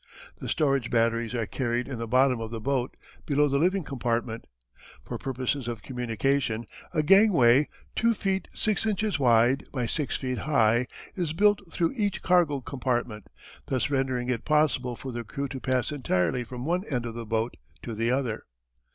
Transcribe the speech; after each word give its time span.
The 0.39 0.49
storage 0.49 0.89
batteries 0.89 1.35
are 1.35 1.45
carried 1.45 1.87
in 1.87 1.99
the 1.99 2.07
bottom 2.07 2.41
of 2.41 2.49
the 2.49 2.59
boat, 2.59 2.97
below 3.27 3.47
the 3.47 3.59
living 3.59 3.83
compartment. 3.83 4.47
For 5.03 5.19
purposes 5.19 5.67
of 5.67 5.83
communication, 5.83 6.65
a 6.91 7.03
gangway, 7.03 7.69
2 7.95 8.15
feet 8.15 8.47
6 8.51 8.87
inches 8.87 9.19
wide 9.19 9.65
by 9.71 9.85
6 9.85 10.15
feet 10.17 10.39
high, 10.39 10.87
is 11.13 11.33
built 11.33 11.59
through 11.71 11.93
each 11.95 12.23
cargo 12.23 12.61
compartment, 12.61 13.27
thus 13.67 13.91
rendering 13.91 14.27
it 14.27 14.43
possible 14.43 14.95
for 14.95 15.11
the 15.11 15.23
crew 15.23 15.47
to 15.49 15.59
pass 15.59 15.91
entirely 15.91 16.43
from 16.43 16.65
one 16.65 16.83
end 16.89 17.05
of 17.05 17.13
the 17.13 17.23
boat 17.27 17.55
to 17.83 17.93
the 17.93 18.09
other. 18.09 18.45